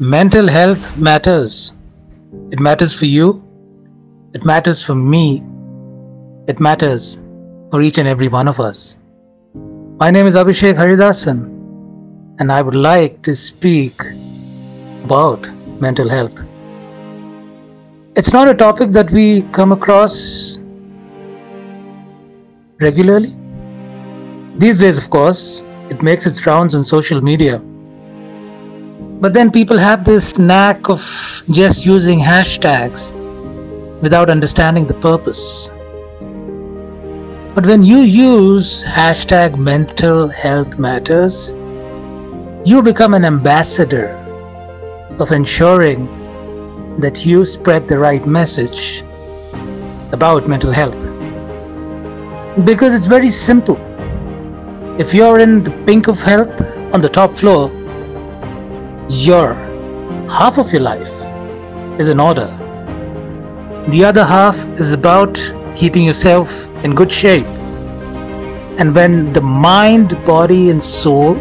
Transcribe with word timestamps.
Mental 0.00 0.48
health 0.48 0.98
matters. 0.98 1.72
It 2.50 2.58
matters 2.58 2.92
for 2.92 3.04
you. 3.04 3.44
It 4.34 4.44
matters 4.44 4.84
for 4.84 4.96
me. 4.96 5.40
It 6.48 6.58
matters 6.58 7.20
for 7.70 7.80
each 7.80 7.98
and 7.98 8.08
every 8.08 8.26
one 8.26 8.48
of 8.48 8.58
us. 8.58 8.96
My 10.00 10.10
name 10.10 10.26
is 10.26 10.34
Abhishek 10.34 10.74
Haridasan, 10.74 11.44
and 12.40 12.50
I 12.50 12.60
would 12.60 12.74
like 12.74 13.22
to 13.22 13.36
speak 13.36 13.94
about 15.04 15.48
mental 15.80 16.08
health. 16.08 16.42
It's 18.16 18.32
not 18.32 18.48
a 18.48 18.54
topic 18.54 18.90
that 18.90 19.12
we 19.12 19.42
come 19.52 19.70
across 19.70 20.58
regularly. 22.80 23.32
These 24.56 24.80
days, 24.80 24.98
of 24.98 25.08
course, 25.08 25.62
it 25.88 26.02
makes 26.02 26.26
its 26.26 26.44
rounds 26.46 26.74
on 26.74 26.82
social 26.82 27.20
media. 27.20 27.62
But 29.24 29.32
then 29.32 29.50
people 29.50 29.78
have 29.78 30.04
this 30.04 30.38
knack 30.38 30.90
of 30.90 31.00
just 31.48 31.86
using 31.86 32.20
hashtags 32.20 33.10
without 34.02 34.28
understanding 34.28 34.86
the 34.86 34.92
purpose. 34.92 35.70
But 37.54 37.64
when 37.64 37.82
you 37.82 38.00
use 38.00 38.84
hashtag 38.84 39.56
mental 39.56 40.28
health 40.28 40.78
matters, 40.78 41.54
you 42.66 42.82
become 42.82 43.14
an 43.14 43.24
ambassador 43.24 44.08
of 45.18 45.32
ensuring 45.32 46.04
that 46.98 47.24
you 47.24 47.46
spread 47.46 47.88
the 47.88 47.96
right 47.96 48.26
message 48.26 49.02
about 50.12 50.46
mental 50.46 50.70
health. 50.70 51.02
Because 52.66 52.92
it's 52.92 53.06
very 53.06 53.30
simple. 53.30 53.78
If 54.98 55.14
you're 55.14 55.38
in 55.38 55.64
the 55.64 55.70
pink 55.86 56.08
of 56.08 56.20
health 56.20 56.60
on 56.92 57.00
the 57.00 57.08
top 57.08 57.38
floor, 57.38 57.70
your 59.08 59.54
half 60.28 60.58
of 60.58 60.72
your 60.72 60.80
life 60.82 61.10
is 62.00 62.08
in 62.08 62.18
order. 62.18 62.46
The 63.88 64.04
other 64.04 64.24
half 64.24 64.56
is 64.78 64.92
about 64.92 65.38
keeping 65.76 66.04
yourself 66.04 66.66
in 66.84 66.94
good 66.94 67.12
shape. 67.12 67.46
And 68.78 68.94
when 68.94 69.32
the 69.32 69.40
mind, 69.40 70.10
body, 70.24 70.70
and 70.70 70.82
soul 70.82 71.38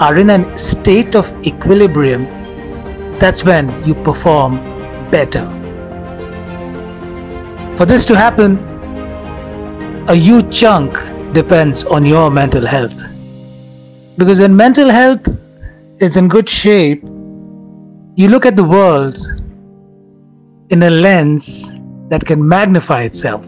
are 0.00 0.16
in 0.16 0.30
a 0.30 0.58
state 0.58 1.16
of 1.16 1.32
equilibrium, 1.44 2.26
that's 3.18 3.44
when 3.44 3.70
you 3.86 3.94
perform 3.94 4.56
better. 5.10 5.46
For 7.76 7.86
this 7.86 8.04
to 8.06 8.16
happen, 8.16 8.58
a 10.08 10.14
huge 10.14 10.54
chunk 10.54 10.92
depends 11.32 11.84
on 11.84 12.04
your 12.04 12.30
mental 12.30 12.66
health. 12.66 13.02
Because 14.18 14.38
when 14.38 14.54
mental 14.54 14.90
health 14.90 15.41
is 15.98 16.16
in 16.16 16.28
good 16.28 16.48
shape, 16.48 17.02
you 18.16 18.28
look 18.28 18.44
at 18.46 18.56
the 18.56 18.64
world 18.64 19.16
in 20.70 20.82
a 20.82 20.90
lens 20.90 21.74
that 22.08 22.24
can 22.24 22.46
magnify 22.46 23.02
itself. 23.02 23.46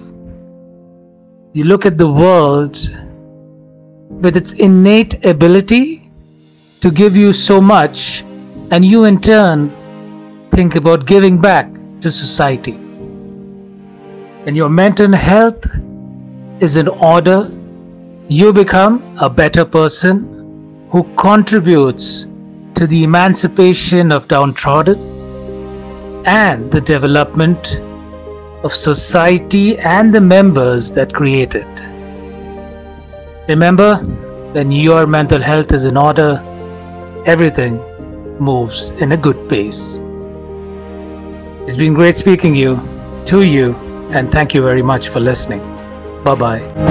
You 1.53 1.65
look 1.65 1.87
at 1.87 1.99
the 1.99 2.11
world 2.11 2.77
with 4.11 4.37
its 4.37 4.53
innate 4.53 5.25
ability 5.25 6.11
to 6.81 6.91
give 6.91 7.17
you 7.17 7.33
so 7.33 7.61
much, 7.61 8.23
and 8.71 8.85
you 8.85 9.05
in 9.05 9.21
turn 9.21 9.71
think 10.51 10.77
about 10.77 11.07
giving 11.07 11.41
back 11.41 11.73
to 12.01 12.11
society. 12.11 12.73
When 14.45 14.55
your 14.55 14.69
mental 14.69 15.13
health 15.13 15.65
is 16.61 16.77
in 16.77 16.89
order, 16.89 17.51
you 18.29 18.53
become 18.53 19.17
a 19.19 19.29
better 19.31 19.65
person 19.65 20.89
who 20.91 21.05
contributes 21.17 22.27
to 22.85 22.89
the 22.89 23.03
emancipation 23.03 24.13
of 24.13 24.29
downtrodden 24.29 24.99
and 26.27 26.71
the 26.71 26.81
development 26.83 27.81
of 28.63 28.75
society 28.75 29.79
and 29.79 30.13
the 30.15 30.21
members 30.21 30.91
that 30.91 31.15
create 31.15 31.55
it. 31.55 31.81
Remember, 33.49 33.97
when 34.53 34.71
your 34.71 35.07
mental 35.07 35.41
health 35.41 35.73
is 35.73 35.87
in 35.87 35.97
order, 35.97 36.31
everything 37.25 37.79
moves 38.39 38.91
in 39.05 39.13
a 39.13 39.17
good 39.17 39.49
pace. 39.49 40.03
It's 41.67 41.79
been 41.79 41.95
great 41.95 42.17
speaking 42.17 42.55
you 42.55 42.79
to 43.33 43.41
you 43.45 43.75
and 44.11 44.31
thank 44.31 44.53
you 44.53 44.61
very 44.61 44.83
much 44.83 45.09
for 45.09 45.21
listening. 45.21 45.63
Bye 46.23 46.35
bye. 46.35 46.85